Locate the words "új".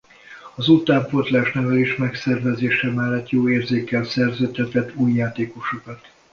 4.95-5.11